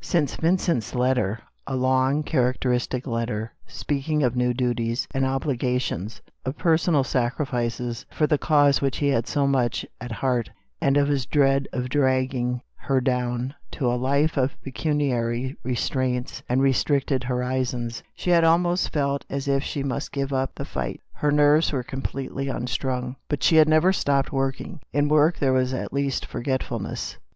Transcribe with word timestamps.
Since 0.00 0.34
Vincent's 0.34 0.96
letter— 0.96 1.38
a 1.68 1.76
long, 1.76 2.24
characteristic 2.24 3.06
letter— 3.06 3.52
speaking 3.82 4.24
of 4.24 4.34
new 4.34 4.52
duties 4.52 5.06
and 5.14 5.24
obligations, 5.24 6.20
of 6.44 6.58
personal 6.58 7.04
sacrifices 7.04 8.04
for 8.10 8.26
the 8.26 8.36
cause 8.36 8.80
he 8.80 9.06
had 9.10 9.28
so 9.28 9.46
much 9.46 9.86
at 10.00 10.10
heart, 10.10 10.50
and 10.80 10.96
of 10.96 11.06
his 11.06 11.24
dread 11.24 11.68
of 11.72 11.88
dragging 11.88 12.62
her 12.74 13.00
down 13.00 13.54
216 13.70 13.78
THE 13.78 13.84
8T0R7 13.84 13.84
OF 13.84 13.84
A 13.84 13.86
MODERN 13.86 13.92
WOMAN. 13.92 14.00
to 14.00 14.00
a 14.00 14.02
life 14.08 14.36
of 14.36 14.62
pecuniary 15.44 15.56
restraints 15.62 16.42
and 16.48 16.60
restricted 16.60 17.22
horizons 17.22 18.02
—"she 18.16 18.30
had 18.30 18.42
almost 18.42 18.92
felt 18.92 19.24
as 19.30 19.46
if 19.46 19.62
she 19.62 19.84
must 19.84 20.10
give 20.10 20.32
up 20.32 20.56
the 20.56 20.64
fight. 20.64 21.00
Her 21.12 21.30
nerves 21.30 21.72
were 21.72 21.84
com 21.84 22.02
pletely 22.02 22.52
unstrung, 22.52 23.14
but 23.28 23.44
she 23.44 23.54
had 23.54 23.68
never 23.68 23.92
stopped 23.92 24.32
working. 24.32 24.80
In 24.92 25.06
work 25.08 25.38
there 25.38 25.52
was 25.52 25.72
at 25.72 25.92
least 25.92 26.26
forget 26.26 26.64
fulness. 26.64 27.18